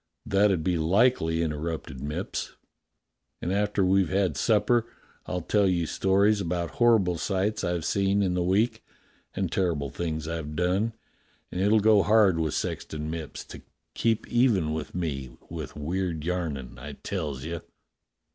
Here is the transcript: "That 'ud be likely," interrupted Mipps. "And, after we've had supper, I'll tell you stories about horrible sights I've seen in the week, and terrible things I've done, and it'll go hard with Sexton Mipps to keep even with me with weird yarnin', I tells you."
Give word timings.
"That 0.25 0.49
'ud 0.49 0.63
be 0.63 0.79
likely," 0.79 1.43
interrupted 1.43 1.99
Mipps. 2.01 2.53
"And, 3.39 3.53
after 3.53 3.85
we've 3.85 4.09
had 4.09 4.35
supper, 4.35 4.87
I'll 5.27 5.41
tell 5.43 5.67
you 5.67 5.85
stories 5.85 6.41
about 6.41 6.71
horrible 6.71 7.19
sights 7.19 7.63
I've 7.63 7.85
seen 7.85 8.23
in 8.23 8.33
the 8.33 8.41
week, 8.41 8.83
and 9.35 9.51
terrible 9.51 9.91
things 9.91 10.27
I've 10.27 10.55
done, 10.55 10.93
and 11.51 11.61
it'll 11.61 11.81
go 11.81 12.01
hard 12.01 12.39
with 12.39 12.55
Sexton 12.55 13.11
Mipps 13.11 13.45
to 13.49 13.61
keep 13.93 14.27
even 14.27 14.73
with 14.73 14.95
me 14.95 15.37
with 15.51 15.75
weird 15.75 16.23
yarnin', 16.25 16.79
I 16.79 16.93
tells 16.93 17.43
you." 17.43 17.61